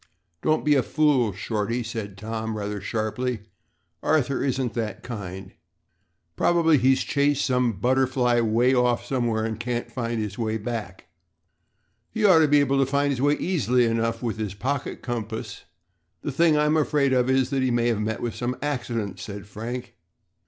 "Don't 0.41 0.65
be 0.65 0.73
a 0.73 0.81
fool, 0.81 1.31
Shorty," 1.31 1.83
said 1.83 2.17
Tom, 2.17 2.57
rather 2.57 2.81
sharply. 2.81 3.41
"Arthur 4.01 4.43
isn't 4.43 4.73
that 4.73 5.03
kind. 5.03 5.51
Probably 6.35 6.79
he's 6.79 7.03
chased 7.03 7.45
some 7.45 7.73
butterfly 7.73 8.41
way 8.41 8.73
off 8.73 9.05
somewhere 9.05 9.45
and 9.45 9.59
can't 9.59 9.91
find 9.91 10.19
his 10.19 10.39
way 10.39 10.57
back." 10.57 11.05
"He 12.09 12.25
ought 12.25 12.39
to 12.39 12.47
be 12.47 12.61
able 12.61 12.79
to 12.79 12.85
find 12.91 13.11
his 13.11 13.21
way 13.21 13.35
easily 13.35 13.85
enough 13.85 14.23
with 14.23 14.37
his 14.39 14.55
pocket 14.55 15.03
compass. 15.03 15.65
The 16.23 16.31
thing 16.31 16.57
I'm 16.57 16.77
afraid 16.77 17.13
of 17.13 17.29
is 17.29 17.51
that 17.51 17.61
he 17.61 17.69
may 17.69 17.87
have 17.89 18.01
met 18.01 18.23
with 18.23 18.33
some 18.33 18.57
accident," 18.63 19.19
said 19.19 19.45
Frank. 19.45 19.97